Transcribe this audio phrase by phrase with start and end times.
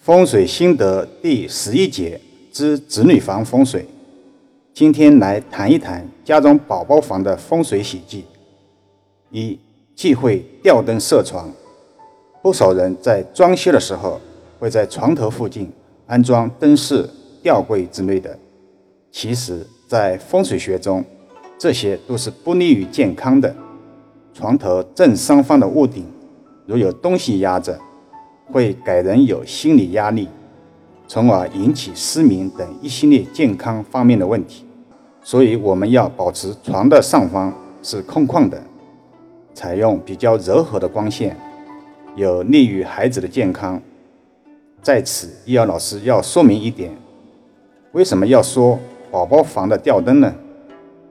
[0.00, 2.18] 风水心得第十一节
[2.50, 3.86] 之子女房风水。
[4.72, 8.24] 今天来谈一谈家中宝宝房的风水喜忌。
[9.30, 9.58] 一、
[9.94, 11.52] 忌讳吊灯设床。
[12.42, 14.18] 不少人在装修的时候
[14.58, 15.70] 会在床头附近
[16.06, 17.06] 安装灯饰、
[17.42, 18.38] 吊柜之类的。
[19.12, 21.04] 其实，在风水学中，
[21.58, 23.54] 这些都是不利于健康的。
[24.32, 26.06] 床头正上方的屋顶
[26.64, 27.78] 如有东西压着，
[28.52, 30.28] 会给人有心理压力，
[31.06, 34.64] 从而引起失眠等一系列健康方面的问题。
[35.22, 37.52] 所以，我们要保持床的上方
[37.82, 38.62] 是空旷的，
[39.52, 41.36] 采用比较柔和的光线，
[42.16, 43.80] 有利于孩子的健康。
[44.82, 46.90] 在此，易遥老师要说明一点：
[47.92, 48.78] 为什么要说
[49.10, 50.34] 宝宝房的吊灯呢？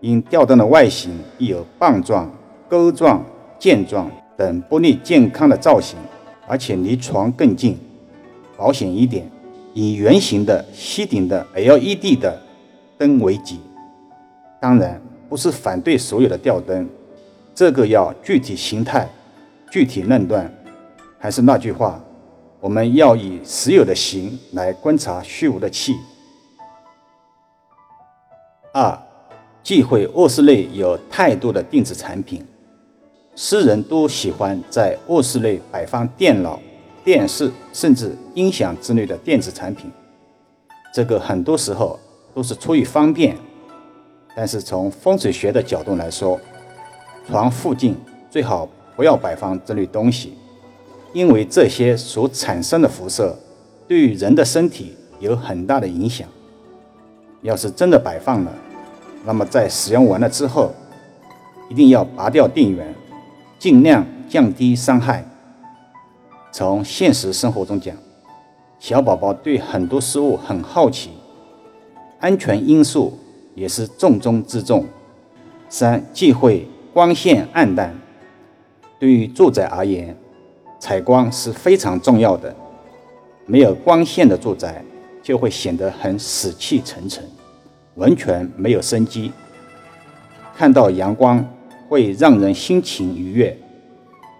[0.00, 2.30] 因吊灯的外形亦有棒状、
[2.68, 3.24] 钩状、
[3.58, 5.98] 剑状等不利健康的造型。
[6.46, 7.78] 而且离床更近，
[8.56, 9.28] 保险一点，
[9.74, 12.40] 以圆形的吸顶的 LED 的
[12.96, 13.60] 灯为吉。
[14.60, 16.88] 当然，不是反对所有的吊灯，
[17.54, 19.08] 这个要具体形态
[19.70, 20.52] 具体论断。
[21.18, 22.00] 还是那句话，
[22.60, 25.96] 我们要以实有的形来观察虚无的气。
[28.72, 28.96] 二，
[29.62, 32.46] 忌讳卧室内有太多的电子产品。
[33.38, 36.58] 诗人都喜欢在卧室内摆放电脑、
[37.04, 39.92] 电视，甚至音响之类的电子产品。
[40.90, 41.98] 这个很多时候
[42.34, 43.36] 都是出于方便，
[44.34, 46.40] 但是从风水学的角度来说，
[47.28, 47.94] 床附近
[48.30, 50.32] 最好不要摆放这类东西，
[51.12, 53.36] 因为这些所产生的辐射
[53.86, 56.26] 对于人的身体有很大的影响。
[57.42, 58.52] 要是真的摆放了，
[59.26, 60.72] 那么在使用完了之后，
[61.68, 62.94] 一定要拔掉电源。
[63.66, 65.28] 尽量降低伤害。
[66.52, 67.96] 从现实生活中讲，
[68.78, 71.10] 小宝宝对很多事物很好奇，
[72.20, 73.18] 安全因素
[73.56, 74.86] 也是重中之重。
[75.68, 77.92] 三、忌讳光线暗淡。
[79.00, 80.16] 对于住宅而言，
[80.78, 82.54] 采光是非常重要的。
[83.46, 84.80] 没有光线的住宅
[85.24, 87.24] 就会显得很死气沉沉，
[87.96, 89.32] 完全没有生机。
[90.56, 91.44] 看到阳光。
[91.88, 93.56] 会让人心情愉悦，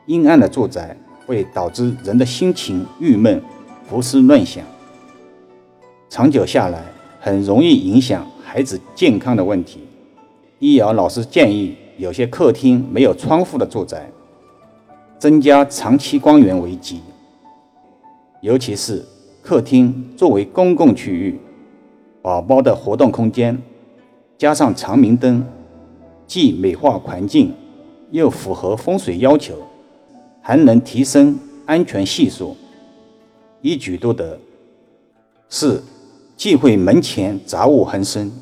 [0.06, 3.40] 阴暗的住宅会导致人的心情郁闷、
[3.88, 4.64] 胡思乱想，
[6.08, 6.82] 长久下来
[7.20, 9.80] 很容易影响孩子健康的问题。
[10.58, 14.10] 易遥老师建议，有些客厅没有窗户的住宅，
[15.18, 17.00] 增加长期光源为吉。
[18.40, 19.04] 尤其是
[19.42, 21.38] 客厅作为公共区域，
[22.22, 23.60] 宝宝的活动空间，
[24.36, 25.44] 加上长明灯。
[26.26, 27.54] 既美化环境，
[28.10, 29.54] 又符合风水要求，
[30.42, 32.56] 还能提升安全系数，
[33.62, 34.38] 一举多得。
[35.48, 35.82] 四，
[36.36, 38.32] 忌讳门前杂物横生。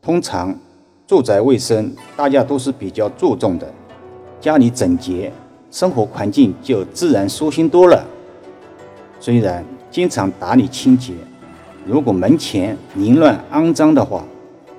[0.00, 0.58] 通常
[1.06, 3.70] 住宅卫生大家都是比较注重的，
[4.40, 5.30] 家里整洁，
[5.70, 8.06] 生活环境就自然舒心多了。
[9.20, 11.12] 虽然经常打理清洁，
[11.84, 14.24] 如果门前凌乱肮脏的话，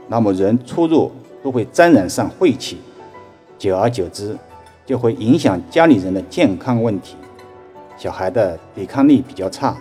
[0.08, 1.12] 那么人出入。
[1.44, 2.78] 都会沾染上晦气，
[3.58, 4.38] 久而久之，
[4.86, 7.16] 就会影响家里人的健康问题。
[7.98, 9.78] 小孩的抵抗力比较差，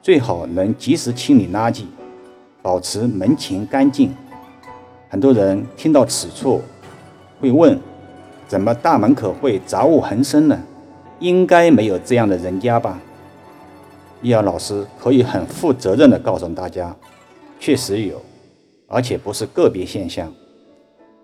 [0.00, 1.84] 最好能及时清理垃圾，
[2.62, 4.14] 保持门前干净。
[5.08, 6.62] 很多人听到此处，
[7.40, 7.78] 会问：
[8.48, 10.58] 怎么大门口会杂物横生呢？
[11.20, 12.98] 应该没有这样的人家吧？
[14.22, 16.96] 易遥老师可以很负责任地告诉大家，
[17.60, 18.20] 确实有，
[18.88, 20.32] 而且不是个别现象。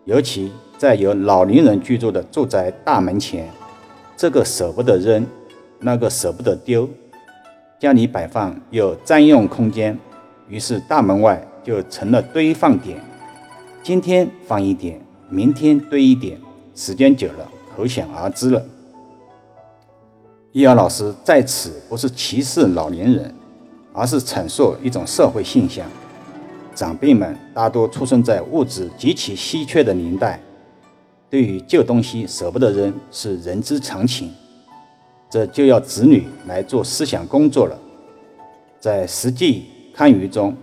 [0.08, 3.46] 尤其在有老年人居住的住宅大门前，
[4.16, 5.26] 这个舍不得扔，
[5.80, 6.88] 那个舍不得丢，
[7.78, 9.98] 家里摆放又占用空间，
[10.48, 12.98] 于是大门外就成了堆放点。
[13.82, 14.98] 今天放一点，
[15.28, 16.40] 明天堆一点，
[16.74, 18.64] 时间久了，可想而知了。
[20.52, 23.34] 易遥老师在此不是歧视老年人，
[23.92, 25.86] 而是阐述一种社会现象。
[26.78, 30.40] 长辈们大多出生在物质极其稀缺的年代，
[31.28, 34.30] 对于旧东西舍不得扔是人之常情。
[35.28, 37.76] 这就要子女来做思想工作了。
[38.78, 40.56] 在实际看舆中，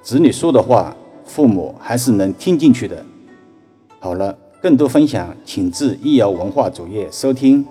[0.00, 3.04] 子女说的话，父母还是能听进去的。
[3.98, 7.66] 好了，更多分享，请至易瑶文化主页收听、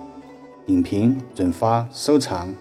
[0.65, 2.53] 点评、转发、收藏。